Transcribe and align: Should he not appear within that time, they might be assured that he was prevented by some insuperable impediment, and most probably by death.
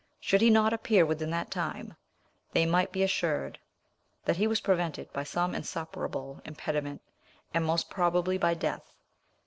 Should 0.19 0.41
he 0.41 0.49
not 0.49 0.73
appear 0.73 1.05
within 1.05 1.29
that 1.29 1.51
time, 1.51 1.95
they 2.53 2.65
might 2.65 2.91
be 2.91 3.03
assured 3.03 3.59
that 4.25 4.37
he 4.37 4.47
was 4.47 4.59
prevented 4.61 5.13
by 5.13 5.23
some 5.23 5.53
insuperable 5.53 6.41
impediment, 6.43 7.03
and 7.53 7.63
most 7.63 7.91
probably 7.91 8.39
by 8.39 8.55
death. 8.55 8.95